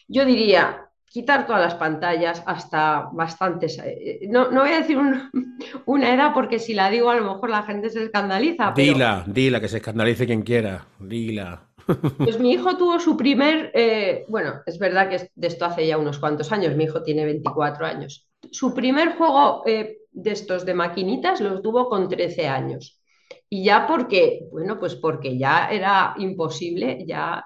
[0.08, 3.78] Yo diría, quitar todas las pantallas hasta bastantes.
[3.84, 4.98] Eh, no, no voy a decir
[5.86, 8.72] una edad porque si la digo a lo mejor la gente se escandaliza.
[8.76, 11.68] Dila, dila, que se escandalice quien quiera, dila.
[12.18, 15.98] Pues mi hijo tuvo su primer, eh, bueno, es verdad que de esto hace ya
[15.98, 18.30] unos cuantos años, mi hijo tiene 24 años.
[18.50, 23.02] Su primer juego eh, de estos de maquinitas lo tuvo con 13 años.
[23.50, 27.46] Y ya porque, bueno, pues porque ya era imposible, ya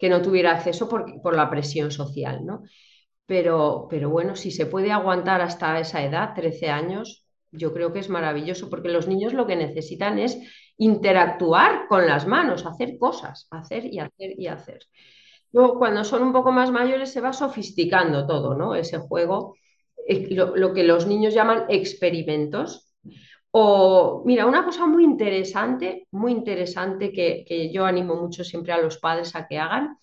[0.00, 2.62] que no tuviera acceso por, por la presión social, ¿no?
[3.26, 7.98] Pero, pero bueno, si se puede aguantar hasta esa edad, 13 años, yo creo que
[8.00, 10.38] es maravilloso, porque los niños lo que necesitan es
[10.78, 14.80] interactuar con las manos, hacer cosas, hacer y hacer y hacer.
[15.52, 18.74] Luego, cuando son un poco más mayores, se va sofisticando todo, ¿no?
[18.74, 19.56] Ese juego,
[20.06, 22.87] eh, lo, lo que los niños llaman experimentos,
[23.50, 28.98] o, mira, una cosa muy interesante, muy interesante que, yo animo mucho siempre a los
[28.98, 29.96] padres a que hagan,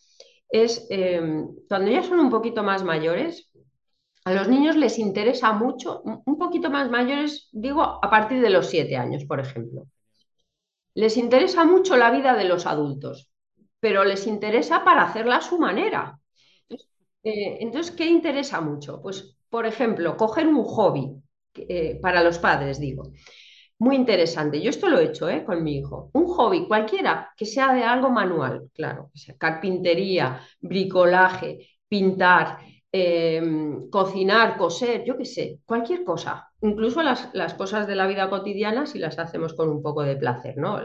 [0.50, 3.50] es em, cuando ya son un poquito más mayores,
[4.26, 8.68] a los niños les interesa mucho, un poquito más mayores, digo, a partir de los
[8.68, 9.86] siete años, por ejemplo.
[10.96, 13.30] Les interesa mucho la vida de los adultos,
[13.80, 16.20] pero les interesa para hacerla a su manera.
[17.24, 19.02] Entonces, eh, ¿qué interesa mucho?
[19.02, 21.22] Pues, por ejemplo, coger un hobby,
[21.58, 23.12] eh, para los padres, digo.
[23.78, 24.62] Muy interesante.
[24.62, 25.44] Yo esto lo he hecho ¿eh?
[25.44, 26.10] con mi hijo.
[26.14, 32.60] Un hobby cualquiera que sea de algo manual, claro, carpintería, bricolaje, pintar,
[32.92, 36.50] em, cocinar, coser, yo qué sé, cualquier cosa.
[36.62, 40.58] Incluso las, cosas de la vida cotidiana si las hacemos con un poco de placer,
[40.58, 40.80] ¿no?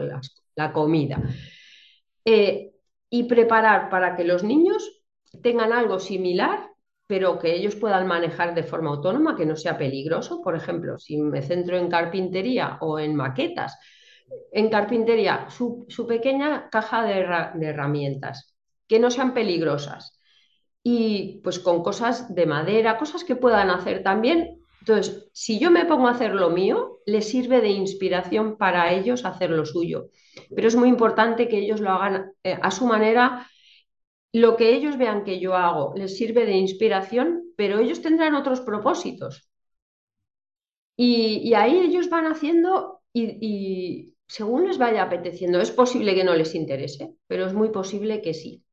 [0.55, 1.21] la comida.
[2.25, 2.71] Eh,
[3.09, 5.01] y preparar para que los niños
[5.41, 6.70] tengan algo similar
[7.11, 10.41] pero que ellos puedan manejar de forma autónoma, que no sea peligroso.
[10.41, 13.77] Por ejemplo, si me centro en carpintería o en maquetas,
[14.49, 18.55] en carpintería, su, pequeña caja de, herramientas,
[18.87, 20.21] que no sean peligrosas.
[20.83, 24.61] Y pues con cosas de madera, cosas que puedan hacer también.
[24.79, 29.25] Entonces, si yo me pongo a hacer lo mío, les sirve de inspiración para ellos
[29.25, 30.05] hacer lo suyo.
[30.55, 33.49] Pero es muy importante que ellos lo hagan eh, a su manera
[34.33, 38.61] lo que ellos vean que yo hago les sirve de inspiración, pero ellos tendrán otros
[38.61, 39.49] propósitos.
[40.95, 45.59] Y, ahí ellos van haciendo y, según les vaya apeteciendo.
[45.59, 48.63] Es posible que no les interese, pero es muy posible que sí.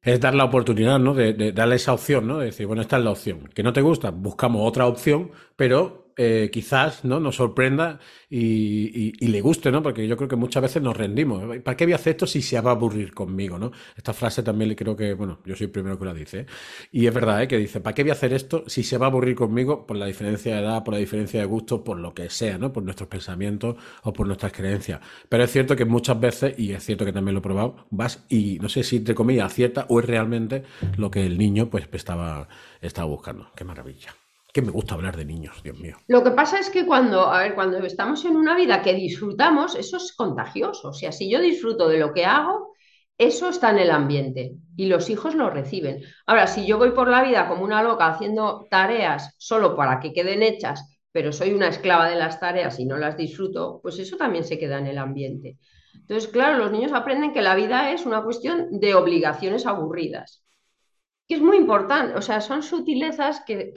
[0.00, 1.14] Es dar la oportunidad, ¿no?
[1.14, 2.38] De, de darle esa opción, ¿no?
[2.38, 3.48] De decir, bueno, esta es la opción.
[3.54, 7.20] Que no te gusta, buscamos otra opción, pero eh, quizás ¿no?
[7.20, 7.98] nos sorprenda
[8.30, 9.82] y, le guste, ¿no?
[9.82, 11.42] Porque yo creo que muchas veces nos rendimos.
[11.58, 13.72] ¿Para qué voy a hacer esto si se va a aburrir conmigo, ¿no?
[13.96, 16.40] Esta frase también le creo que, bueno, yo soy el primero que la dice.
[16.40, 16.46] ¿eh?
[16.92, 17.48] Y es verdad, ¿eh?
[17.48, 19.96] Que dice, ¿para qué voy a hacer esto si se va a aburrir conmigo por
[19.96, 22.72] la diferencia de edad, por la diferencia de gusto, por lo que sea, ¿no?
[22.72, 25.00] Por nuestros pensamientos o por nuestras creencias.
[25.28, 28.24] Pero es cierto que muchas veces, y es cierto que también lo he probado, vas
[28.28, 30.64] y no sé si entre comillas acierta o es realmente
[30.96, 32.48] lo que el niño pues estaba,
[32.80, 33.50] estaba buscando.
[33.56, 34.23] Qué maravilla
[34.54, 35.96] que me gusta hablar de niños, Dios mío.
[36.06, 39.74] Lo que pasa es que cuando, a ver, cuando estamos en una vida que disfrutamos,
[39.74, 40.90] eso es contagioso.
[40.90, 42.72] O sea, si yo disfruto de lo que hago,
[43.18, 46.04] eso está en el ambiente y los hijos lo reciben.
[46.24, 50.12] Ahora, si yo voy por la vida como una loca haciendo tareas solo para que
[50.12, 54.16] queden hechas, pero soy una esclava de las tareas y no las disfruto, pues eso
[54.16, 55.58] también se queda en el ambiente.
[55.94, 60.44] Entonces, claro, los niños aprenden que la vida es una cuestión de obligaciones aburridas,
[61.26, 63.72] que es muy importante, o sea, son sutilezas que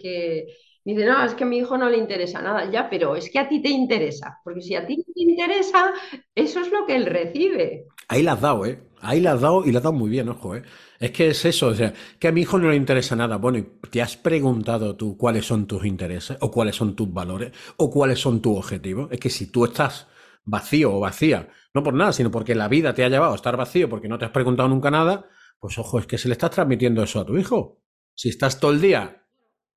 [0.93, 3.39] dice, no, es que a mi hijo no le interesa nada, ya, pero es que
[3.39, 5.93] a ti te interesa, porque si a ti te interesa,
[6.33, 7.87] eso es lo que él recibe.
[8.07, 8.79] Ahí la has dado, ¿eh?
[9.01, 10.63] Ahí la has dado y la has dado muy bien, ojo, ¿eh?
[10.99, 13.37] Es que es eso, o sea, que a mi hijo no le interesa nada.
[13.37, 17.91] Bueno, ¿te has preguntado tú cuáles son tus intereses o cuáles son tus valores o
[17.91, 19.09] cuáles son tus objetivos?
[19.11, 20.07] Es que si tú estás
[20.45, 23.57] vacío o vacía, no por nada, sino porque la vida te ha llevado a estar
[23.57, 26.51] vacío porque no te has preguntado nunca nada, pues ojo, es que se le estás
[26.51, 27.81] transmitiendo eso a tu hijo.
[28.15, 29.26] Si estás todo el día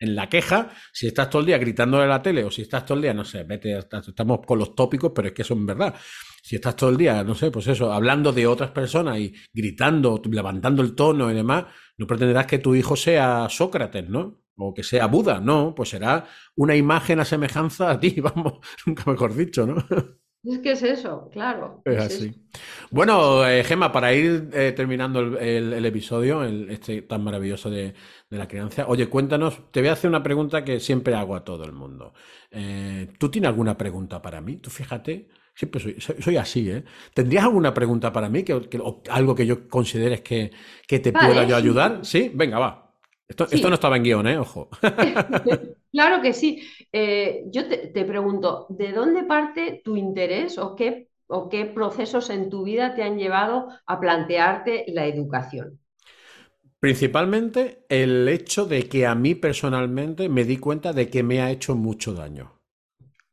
[0.01, 2.85] en la queja, si estás todo el día gritándole a la tele o si estás
[2.87, 5.65] todo el día, no sé, vete, estamos con los tópicos, pero es que eso es
[5.65, 5.95] verdad.
[6.43, 10.21] Si estás todo el día, no sé, pues eso, hablando de otras personas y gritando,
[10.31, 11.67] levantando el tono y demás,
[11.99, 14.41] no pretenderás que tu hijo sea Sócrates, ¿no?
[14.57, 18.55] O que sea Buda, no, pues será una imagen a semejanza a ti, vamos,
[18.87, 19.77] nunca mejor dicho, ¿no?
[20.43, 21.83] Es que es eso, claro.
[21.85, 22.35] Es, así.
[22.91, 27.93] Bueno, eh, Gema, para ir eh, terminando el, episodio, este tan maravilloso de,
[28.31, 31.65] la crianza, oye, cuéntanos, te voy a hacer una pregunta que siempre hago a todo
[31.65, 32.15] el mundo.
[32.51, 34.57] Eh, ¿Tú tienes alguna pregunta para mí?
[34.57, 36.85] Tú fíjate, siempre soy, así, ¿eh?
[37.13, 38.43] ¿Tendrías alguna pregunta para mí?
[38.43, 40.51] Que, algo que yo consideres que,
[40.87, 42.01] te pueda yo ayudar?
[42.03, 42.95] Sí, venga, va.
[43.29, 44.39] Esto, no estaba en guion, ¿eh?
[44.39, 44.71] Ojo.
[45.93, 46.63] claro que sí.
[46.93, 52.51] Eh, yo te, pregunto, ¿de dónde parte tu interés o qué, o qué procesos en
[52.51, 55.79] tu vida te han llevado a plantearte la educación?
[56.79, 61.51] Principalmente el hecho de que a mí personalmente me di cuenta de que me ha
[61.51, 62.61] hecho mucho daño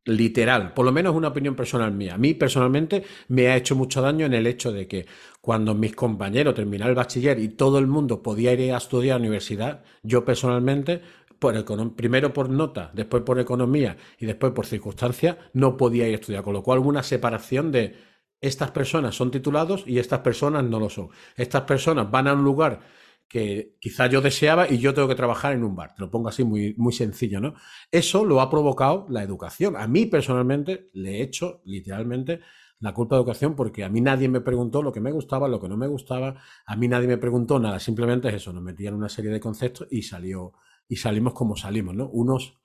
[0.08, 2.16] literal, por lo menos una opinión personal mía.
[2.16, 5.06] A mí personalmente me ha hecho mucho daño en el hecho de que
[5.42, 9.20] cuando mis compañeros terminaron el bachiller y todo el mundo podía ir a estudiar a
[9.20, 11.02] la universidad, yo personalmente,
[11.40, 16.20] por primero por nota, después por economía y después por circunstancias, no podía ir a
[16.20, 16.44] estudiar.
[16.44, 17.96] Con lo cual hubo una separación de
[18.42, 21.10] estas personas son titulados y estas personas no lo son.
[21.36, 22.82] Estas personas van a un lugar
[23.28, 25.94] que quizá yo deseaba y yo tengo que trabajar en un bar.
[25.96, 27.56] Te lo pongo así muy, muy sencillo, ¿no?
[27.92, 29.76] Eso lo ha provocado la educación.
[29.76, 32.40] A mí personalmente le he hecho literalmente
[32.80, 35.60] la culpa de educación porque a mí nadie me preguntó lo que me gustaba, lo
[35.60, 38.94] que no me gustaba, a mí nadie me preguntó nada, simplemente es eso, nos metían
[38.94, 40.54] una serie de conceptos y salió
[40.88, 42.10] y salimos como salimos, ¿no?
[42.10, 42.60] Unos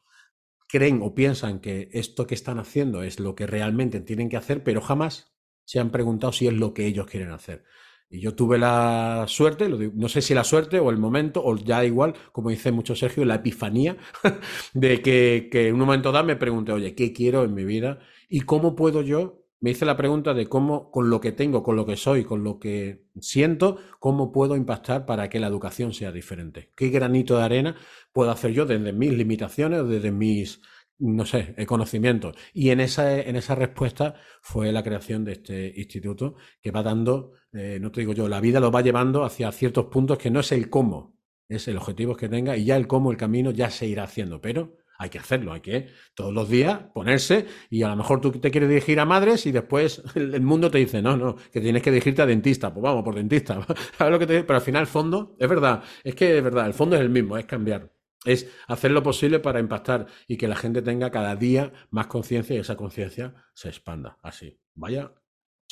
[0.69, 4.65] creen o piensan que esto que están haciendo es lo que realmente tienen que hacer,
[4.65, 7.65] pero jamás se han preguntado si es lo que ellos quieren hacer.
[8.09, 11.85] Y yo tuve la suerte, no sé si la suerte o el momento, o ya
[11.85, 13.97] igual, como dice mucho Sergio, la epifanía,
[14.75, 18.01] de que, que en un momento dado me pregunté, oye, ¿qué quiero en mi vida?
[18.29, 19.42] ¿Y cómo puedo yo?
[19.63, 22.43] Me hice la pregunta de cómo, con lo que tengo, con lo que soy, con
[22.43, 26.73] lo que siento, cómo puedo impactar para que la educación sea diferente.
[26.75, 27.77] ¿Qué granito de arena
[28.13, 30.61] puedo hacer yo desde mis limitaciones, desde mis
[30.99, 32.33] no sé, el conocimiento.
[32.53, 37.33] Y en esa, en esa respuesta fue la creación de este instituto que va dando,
[37.53, 40.41] eh, no te digo yo, la vida lo va llevando hacia ciertos puntos que no
[40.41, 41.17] es el cómo,
[41.49, 44.41] es el objetivo que tenga y ya el cómo, el camino ya se irá haciendo,
[44.41, 48.33] pero hay que hacerlo, hay que todos los días ponerse y a lo mejor tú
[48.33, 51.83] te quieres dirigir a madres y después el, mundo te dice, no, no, que tienes
[51.83, 53.61] que dirigirte a dentista, pues vamos por dentista,
[53.99, 56.67] ¿sabes lo que te Pero al final el fondo, es verdad, es que es verdad,
[56.67, 57.91] el fondo es el mismo, es cambiar
[58.25, 62.55] es hacer lo posible para impactar y que la gente tenga cada día más conciencia
[62.55, 64.17] y esa conciencia se expanda.
[64.23, 64.61] Así.
[64.75, 65.13] Vaya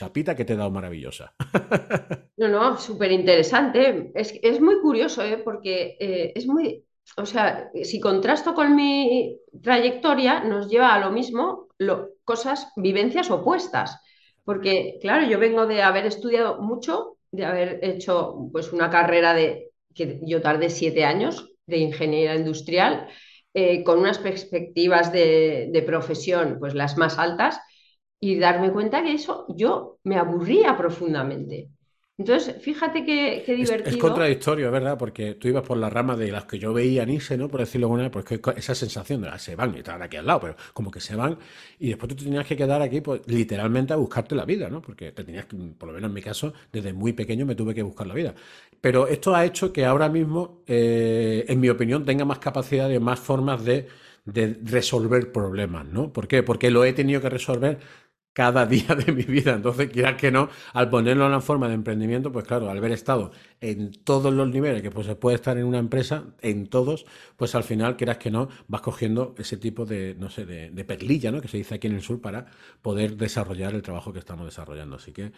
[0.00, 1.34] chapita que te he dado maravillosa.
[2.40, 4.12] No, no, súper interesante.
[4.14, 5.36] Es, es, muy curioso, ¿eh?
[5.44, 11.10] porque eh, es muy, o sea, si contrasto con mi trayectoria, nos lleva a lo
[11.10, 14.00] mismo, lo, cosas, vivencias opuestas.
[14.44, 19.70] Porque, claro, yo vengo de haber estudiado mucho, de haber hecho pues una carrera de
[19.94, 23.08] que yo tardé siete años de ingeniería industrial,
[23.54, 27.60] eh, con unas perspectivas de, de, profesión pues las más altas
[28.20, 31.68] y darme cuenta que eso yo me aburría profundamente.
[32.20, 33.88] Entonces, fíjate qué, divertido.
[33.88, 34.98] Es, contradictorio, ¿verdad?
[34.98, 37.48] Porque tú ibas por la rama de las que yo veía Nietzsche, ¿no?
[37.48, 40.18] Por decirlo de alguna manera, porque esa sensación de las se van y estaban aquí
[40.18, 41.38] al lado, pero como que se van
[41.78, 44.82] y después tú te tenías que quedar aquí, pues literalmente a buscarte la vida, ¿no?
[44.82, 47.74] Porque te tenías que, por lo menos en mi caso, desde muy pequeño me tuve
[47.74, 48.34] que buscar la vida.
[48.82, 53.00] Pero esto ha hecho que ahora mismo, eh, en mi opinión, tenga más capacidad de
[53.00, 53.88] más formas de
[54.24, 56.12] de resolver problemas, ¿no?
[56.12, 56.42] ¿Por qué?
[56.42, 57.78] Porque lo he tenido que resolver
[58.32, 59.54] cada día de mi vida.
[59.54, 62.92] Entonces, quieras que no, al ponerlo en la forma de emprendimiento, pues claro, al haber
[62.92, 67.06] estado en todos los niveles que pues se puede estar en una empresa, en todos,
[67.36, 71.30] pues al final, quieras que no, vas cogiendo ese tipo de, no sé, de, perlilla,
[71.30, 71.40] ¿no?
[71.40, 72.46] Que se dice aquí en el sur para
[72.82, 74.96] poder desarrollar el trabajo que estamos desarrollando.
[74.96, 75.32] Así que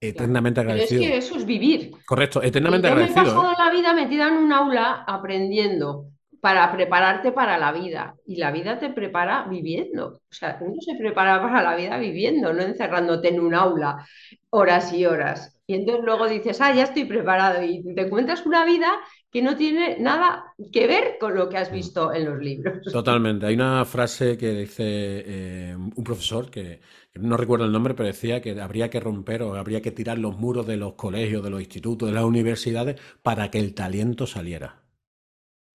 [0.00, 1.00] eternamente agradecido.
[1.00, 1.92] Pero es que eso es vivir.
[2.04, 3.24] Correcto, eternamente agradecido.
[3.24, 3.56] Yo me he pasado ¿eh?
[3.58, 6.10] la vida metida en un aula aprendiendo
[6.44, 8.16] para prepararte para la vida.
[8.26, 10.20] Y la vida te prepara viviendo.
[10.28, 14.06] O sea, uno se prepara para la vida viviendo, no encerrándote en un aula
[14.50, 15.58] horas y horas.
[15.66, 17.64] Y entonces luego dices, ah, ya estoy preparado.
[17.64, 18.88] Y te encuentras una vida
[19.32, 22.92] que no tiene nada que ver con lo que has visto en los libros.
[22.92, 23.46] Totalmente.
[23.46, 26.80] Hay una frase que dice eh, un profesor que,
[27.10, 30.18] que, no recuerdo el nombre, pero decía que habría que romper o habría que tirar
[30.18, 34.26] los muros de los colegios, de los institutos, de las universidades para que el talento
[34.26, 34.83] saliera.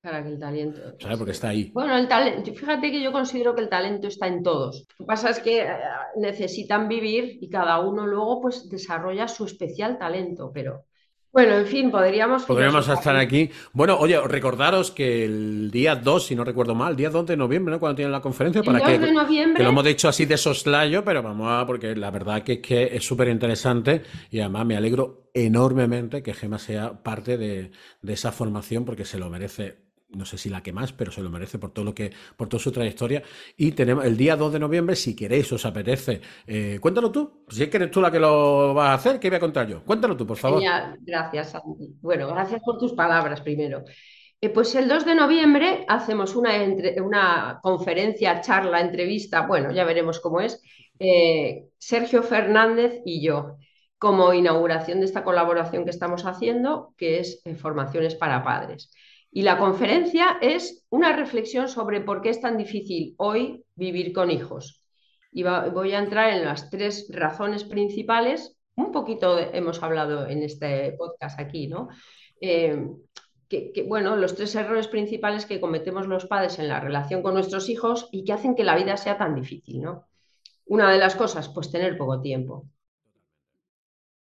[0.10, 0.82] Para que el talento.
[1.00, 1.18] ¿Sabes?
[1.18, 1.70] Porque está ahí.
[1.72, 4.88] Bueno, el talento, fíjate que yo considero que el talento está en todos.
[4.98, 5.68] Lo que pasa es que eh,
[6.18, 10.86] necesitan vivir y cada uno luego pues desarrolla su especial talento, pero
[11.32, 12.44] bueno, en fin, podríamos...
[12.46, 13.52] Podríamos estar aquí.
[13.72, 17.38] Bueno, oye, recordaros que el día 2, si no recuerdo mal, el día 2 de
[17.38, 17.80] noviembre, ¿no?
[17.80, 19.58] Cuando tienen la conferencia, para que, de noviembre...
[19.58, 22.60] que lo hemos dicho así de soslayo, pero vamos a, porque la verdad que es
[22.60, 28.14] que es súper interesante y además me alegro enormemente que Gema sea parte de, de
[28.14, 31.30] esa formación porque se lo merece no sé si la que más, pero se lo
[31.30, 33.22] merece por todo lo que, por toda su trayectoria.
[33.56, 36.22] Y tenemos el día 2 de noviembre, si queréis, os apetece.
[36.48, 37.46] Eh, cuéntalo tú.
[37.48, 39.68] Si es que eres tú la que lo vas a hacer, ¿qué voy a contar
[39.68, 39.84] yo?
[39.84, 40.62] Cuéntalo tú, por favor.
[41.02, 41.54] Gracias,
[42.02, 43.84] Bueno, gracias por tus palabras primero.
[44.42, 46.52] Eh, pues el 2 de noviembre hacemos una,
[47.04, 50.62] una conferencia, charla, entrevista, bueno, ya veremos cómo es,
[50.98, 53.58] eh, Sergio Fernández y yo,
[53.98, 58.92] como inauguración de esta colaboración que estamos haciendo, que es Formaciones para Padres.
[59.32, 64.32] Y la conferencia es una reflexión sobre por qué es tan difícil hoy vivir con
[64.32, 64.84] hijos.
[65.32, 68.58] Y voy a entrar en las tres razones principales.
[68.76, 71.90] Un poquito hemos hablado en este podcast aquí, ¿no?
[72.42, 72.88] Eh,
[73.48, 77.70] que, bueno, los tres errores principales que cometemos los padres en la relación con nuestros
[77.70, 80.08] hijos y que hacen que la vida sea tan difícil, ¿no?
[80.66, 82.68] Una de las cosas, pues tener poco tiempo.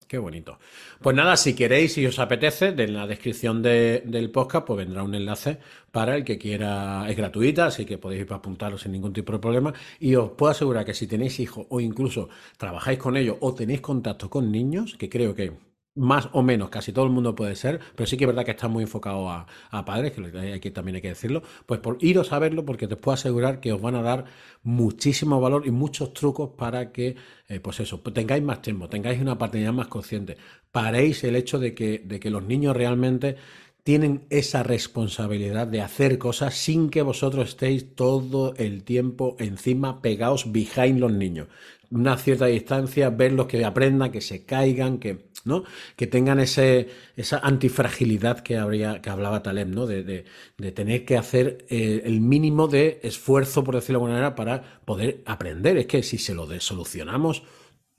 [0.09, 0.61] Qué bonito.
[1.03, 5.17] Pues nada, si queréis y os apetece, en la descripción del podcast pues vendrá un
[5.17, 5.59] enlace
[5.91, 7.09] para el que quiera.
[7.09, 9.75] Es gratuita, así que podéis ir para apuntaros sin ningún tipo de problema.
[9.99, 13.81] Y os puedo asegurar que si tenéis hijos o incluso trabajáis con ellos o tenéis
[13.81, 15.53] contacto con niños, que creo que
[15.97, 18.53] más o menos, casi todo el mundo puede ser, pero sí que es verdad que
[18.53, 19.47] está muy enfocado a,
[19.85, 23.15] padres, que aquí también hay que decirlo, pues por iros a verlo porque te puedo
[23.15, 24.27] asegurar que os van a dar
[24.63, 27.17] muchísimo valor y muchos trucos para que,
[27.49, 30.37] eh, pues eso, tengáis más tiempo, tengáis una paternidad más consciente,
[30.71, 33.37] paréis el hecho de que, de que los niños realmente
[33.87, 40.51] tienen esa responsabilidad de hacer cosas sin que vosotros estéis todo el tiempo encima pegados
[40.51, 41.47] behind los niños.
[41.91, 45.65] Una cierta distancia, verlos que aprendan, que se caigan, que, ¿no?
[45.97, 49.87] que tengan ese, esa antifragilidad que, habría, que hablaba Taleb, ¿no?
[49.87, 54.35] de, de, tener que hacer eh, el mínimo de esfuerzo, por decirlo de alguna manera,
[54.35, 55.77] para poder aprender.
[55.79, 57.45] Es que si se lo solucionamos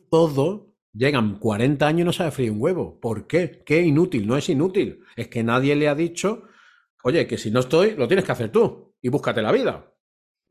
[0.10, 0.68] todo,
[0.98, 3.00] Llegan 40 años y no sabe freír un huevo.
[3.00, 3.62] ¿Por qué?
[3.64, 4.26] ¿Qué inútil?
[4.26, 5.04] No es inútil.
[5.16, 6.44] Es que nadie le ha dicho,
[7.04, 9.94] oye, que si no estoy, lo tienes que hacer tú y búscate la vida.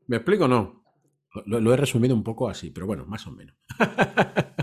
[0.07, 0.76] ¿Me explico o no?
[1.45, 3.55] Lo, he resumido un poco así, pero bueno, más o menos.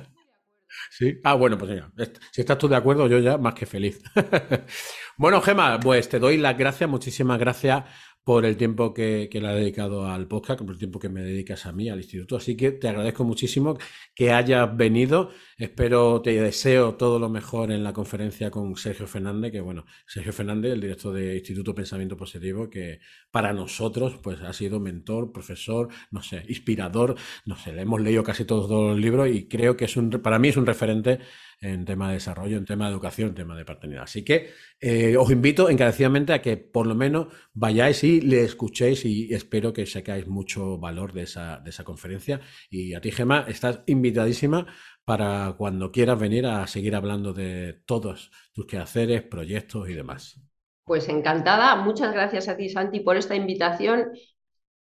[0.91, 1.18] ¿Sí?
[1.25, 1.91] Ah, bueno, pues ya.
[2.31, 4.03] Si estás tú de acuerdo, yo ya más que feliz.
[5.16, 7.85] bueno, Gema, pues te doy las gracias, muchísimas gracias
[8.25, 11.66] por el tiempo que, le ha dedicado al podcast, por el tiempo que me dedicas
[11.66, 12.37] a mí, al instituto.
[12.37, 13.77] Así que te agradezco muchísimo
[14.14, 15.31] que hayas venido.
[15.57, 20.33] Espero, te deseo todo lo mejor en la conferencia con Sergio Fernández, que bueno, Sergio
[20.33, 22.99] Fernández, el director de Instituto Pensamiento Positivo, que
[23.31, 27.15] para nosotros pues ha sido mentor, profesor, no sé, inspirador,
[27.47, 30.49] no sé, hemos leído casi todos, los libros y creo que es un, para mí
[30.49, 31.21] es un referente
[31.61, 34.03] en tema de desarrollo, en tema de educación, en tema de paternidad.
[34.03, 34.51] Así que
[34.81, 39.73] eh, os invito encarecidamente a que por lo menos vayáis y le escuchéis y espero
[39.73, 42.41] que sacáis mucho valor de esa, de esa conferencia.
[42.69, 44.67] Y a ti, Gemma, estás invitadísima
[45.05, 50.41] para cuando quieras venir a seguir hablando de todos tus quehaceres, proyectos y demás.
[50.85, 51.77] Pues encantada.
[51.77, 54.11] Muchas gracias a ti, Santi, por esta invitación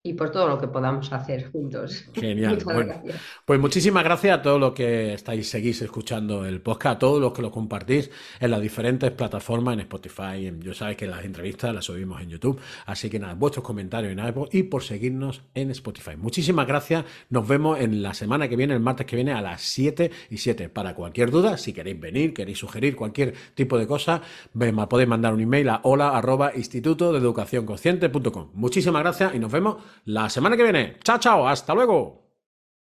[0.04, 2.06] y por todo lo que podamos hacer juntos.
[2.14, 2.58] Genial.
[3.46, 7.34] pues muchísimas gracias a todos los que estáis, seguís escuchando el podcast, a todos los
[7.34, 11.74] que lo compartís en las diferentes plataformas, en Spotify, en, yo sabéis que las entrevistas
[11.74, 15.70] las subimos en YouTube, así que nada, vuestros comentarios en iVoox y por seguirnos en
[15.70, 16.16] Spotify.
[16.18, 19.62] Muchísimas gracias, nos vemos en la semana que viene, el martes que viene a las
[19.62, 20.70] 7 y 7.
[20.70, 24.22] Para cualquier duda, si queréis venir, queréis sugerir cualquier tipo de cosa,
[24.52, 28.50] podéis mandar un email a hola arroba instituto de educación consciente.com.
[28.54, 30.98] Muchísimas gracias y nos vemos la semana que viene.
[31.04, 32.31] Chao, chao, hasta luego.